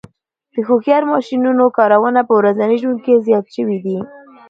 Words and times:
د 0.53 0.55
هوښیار 0.67 1.03
ماشینونو 1.13 1.63
کارونه 1.77 2.19
په 2.27 2.33
ورځني 2.39 2.75
ژوند 2.81 2.99
کې 3.05 3.23
زیات 3.27 3.45
شوي 3.55 3.77
دي. 3.85 3.97